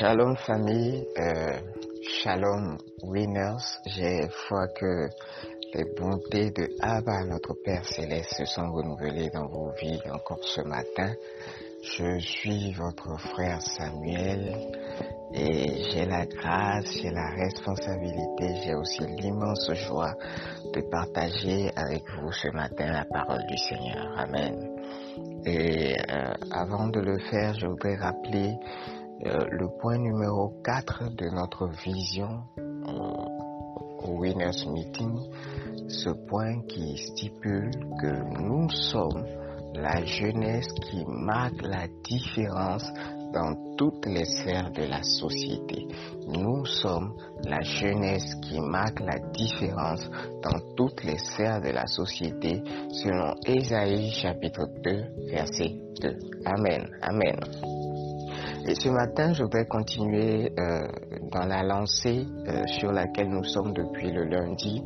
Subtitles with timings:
[0.00, 1.60] Shalom famille, euh,
[2.22, 3.80] Shalom winners.
[3.84, 5.10] J'ai foi que
[5.74, 10.62] les bontés de Abba, notre Père céleste, se sont renouvelées dans vos vies encore ce
[10.62, 11.12] matin.
[11.82, 14.72] Je suis votre frère Samuel
[15.34, 20.14] et j'ai la grâce, j'ai la responsabilité, j'ai aussi l'immense joie
[20.72, 24.14] de partager avec vous ce matin la parole du Seigneur.
[24.16, 24.66] Amen.
[25.44, 28.54] Et euh, avant de le faire, je voudrais rappeler
[29.24, 35.18] le point numéro 4 de notre vision euh, au Winners Meeting,
[35.88, 37.70] ce point qui stipule
[38.00, 39.26] que nous sommes
[39.74, 42.84] la jeunesse qui marque la différence
[43.32, 45.86] dans toutes les sphères de la société.
[46.26, 50.02] Nous sommes la jeunesse qui marque la différence
[50.42, 56.18] dans toutes les sphères de la société selon Ésaïe chapitre 2 verset 2.
[56.44, 56.88] Amen.
[57.02, 57.79] Amen.
[58.66, 60.86] Et ce matin, je voudrais continuer euh,
[61.32, 64.82] dans la lancée euh, sur laquelle nous sommes depuis le lundi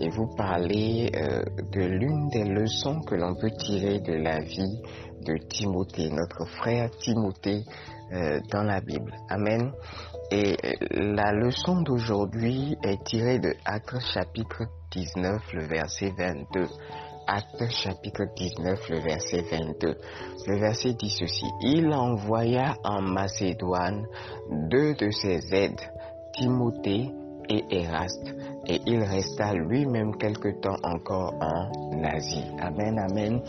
[0.00, 4.80] et vous parler euh, de l'une des leçons que l'on peut tirer de la vie
[5.24, 7.64] de Timothée, notre frère Timothée
[8.50, 9.10] dans la Bible.
[9.30, 9.72] Amen.
[10.30, 10.54] Et
[10.90, 16.66] la leçon d'aujourd'hui est tirée de Actes chapitre 19, le verset 22.
[17.26, 19.96] Actes chapitre 19, le verset 22.
[20.46, 21.46] Le verset dit ceci.
[21.62, 24.06] Il envoya en Macédoine
[24.70, 25.80] deux de ses aides,
[26.34, 27.10] Timothée
[27.48, 28.34] et Eraste,
[28.66, 32.46] et il resta lui-même quelque temps encore en Asie.
[32.60, 33.40] Amen, amen.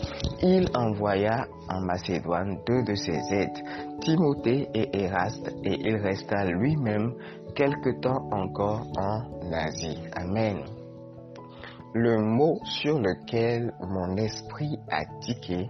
[0.42, 3.58] Il envoya en Macédoine deux de ses aides,
[4.00, 7.14] Timothée et Eraste, et il resta lui-même
[7.54, 9.98] quelque temps encore en Asie.
[10.16, 10.64] Amen.
[11.94, 15.68] Le mot sur lequel mon esprit a tiqué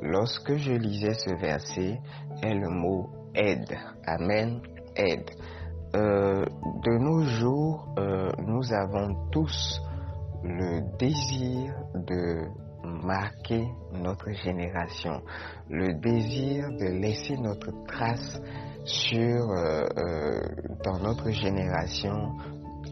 [0.00, 2.00] lorsque je lisais ce verset
[2.42, 3.76] est le mot aide.
[4.06, 4.62] Amen.
[4.96, 5.30] Aide.
[5.94, 6.44] Euh,
[6.84, 9.80] de nos jours, euh, nous avons tous
[10.42, 12.46] le désir de
[12.84, 15.20] marquer notre génération,
[15.68, 18.40] le désir de laisser notre trace
[18.84, 19.84] sur euh,
[20.84, 22.36] dans notre génération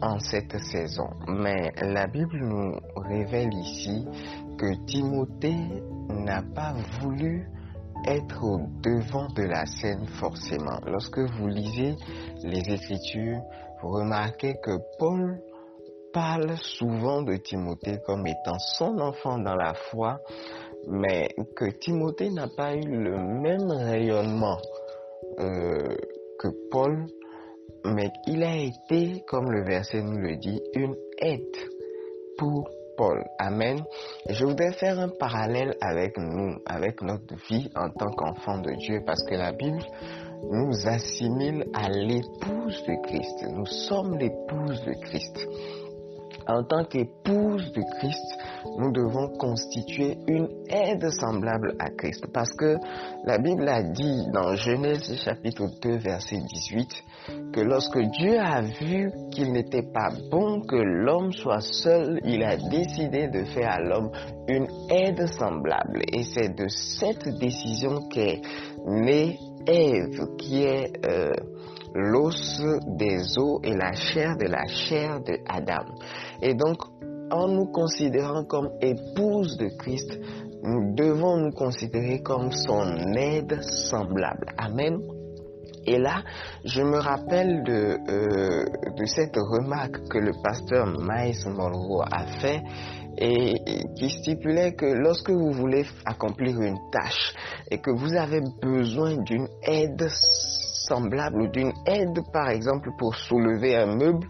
[0.01, 1.09] en cette saison.
[1.27, 4.05] Mais la Bible nous révèle ici
[4.57, 7.49] que Timothée n'a pas voulu
[8.05, 10.79] être au devant de la scène forcément.
[10.85, 11.95] Lorsque vous lisez
[12.43, 13.41] les Écritures,
[13.81, 15.39] vous remarquez que Paul
[16.13, 20.19] parle souvent de Timothée comme étant son enfant dans la foi,
[20.87, 24.57] mais que Timothée n'a pas eu le même rayonnement
[25.39, 25.95] euh,
[26.39, 27.05] que Paul,
[27.93, 31.55] mais il a été, comme le verset nous le dit, une aide
[32.37, 33.23] pour Paul.
[33.37, 33.83] Amen.
[34.29, 39.01] Je voudrais faire un parallèle avec nous, avec notre vie en tant qu'enfant de Dieu,
[39.05, 39.83] parce que la Bible
[40.43, 43.45] nous assimile à l'épouse de Christ.
[43.53, 45.47] Nous sommes l'épouse de Christ.
[46.47, 48.37] En tant qu'épouse de Christ,
[48.79, 52.25] nous devons constituer une aide semblable à Christ.
[52.33, 52.77] Parce que
[53.25, 56.89] la Bible a dit dans Genèse chapitre 2 verset 18
[57.53, 62.55] que lorsque Dieu a vu qu'il n'était pas bon que l'homme soit seul, il a
[62.55, 64.11] décidé de faire à l'homme
[64.47, 66.01] une aide semblable.
[66.13, 68.41] Et c'est de cette décision qu'est
[68.85, 69.37] née
[69.67, 71.33] Ève, qui est euh,
[71.97, 75.85] l'os des os et la chair de la chair de Adam.
[76.41, 76.77] Et donc,
[77.31, 80.19] en nous considérant comme épouse de Christ,
[80.63, 82.85] nous devons nous considérer comme son
[83.15, 84.45] aide semblable.
[84.57, 84.99] Amen.
[85.85, 86.21] Et là,
[86.65, 88.65] je me rappelle de, euh,
[88.95, 92.61] de cette remarque que le pasteur Miles Monroe a fait
[93.17, 93.55] et
[93.95, 97.33] qui stipulait que lorsque vous voulez accomplir une tâche
[97.71, 100.07] et que vous avez besoin d'une aide
[100.87, 104.27] semblable ou d'une aide par exemple pour soulever un meuble,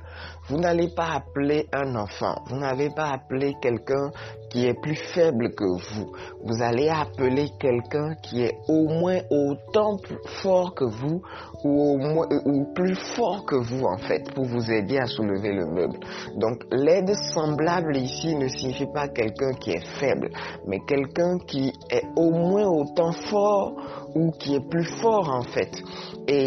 [0.49, 4.11] vous n'allez pas appeler un enfant, vous n'allez pas appeler quelqu'un
[4.49, 6.11] qui est plus faible que vous.
[6.43, 9.97] Vous allez appeler quelqu'un qui est au moins autant
[10.41, 11.21] fort que vous
[11.63, 15.51] ou, au moins, ou plus fort que vous en fait pour vous aider à soulever
[15.51, 15.99] le meuble.
[16.37, 20.29] Donc l'aide semblable ici ne signifie pas quelqu'un qui est faible,
[20.65, 23.73] mais quelqu'un qui est au moins autant fort
[24.15, 25.71] ou qui est plus fort en fait.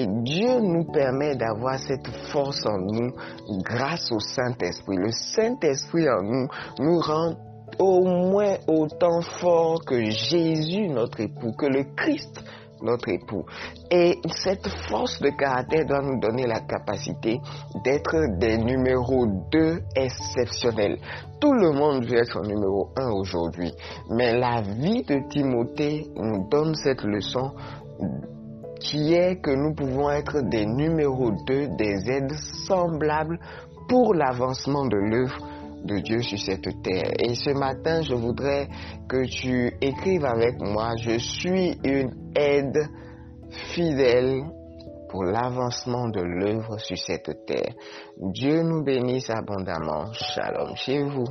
[0.07, 3.13] Dieu nous permet d'avoir cette force en nous
[3.63, 4.97] grâce au Saint-Esprit.
[4.97, 6.49] Le Saint-Esprit en nous
[6.79, 7.35] nous rend
[7.79, 12.43] au moins autant fort que Jésus, notre époux, que le Christ,
[12.83, 13.45] notre époux.
[13.91, 17.41] Et cette force de caractère doit nous donner la capacité
[17.85, 20.99] d'être des numéros 2 exceptionnels.
[21.41, 23.73] Tout le monde veut être numéro 1 aujourd'hui,
[24.11, 27.53] mais la vie de Timothée nous donne cette leçon
[28.81, 32.33] qui est que nous pouvons être des numéros 2, des aides
[32.67, 33.39] semblables
[33.89, 35.39] pour l'avancement de l'œuvre
[35.85, 37.11] de Dieu sur cette terre.
[37.19, 38.69] Et ce matin, je voudrais
[39.09, 42.79] que tu écrives avec moi, je suis une aide
[43.75, 44.43] fidèle
[45.09, 47.75] pour l'avancement de l'œuvre sur cette terre.
[48.17, 50.13] Dieu nous bénisse abondamment.
[50.13, 51.27] Shalom chez vous.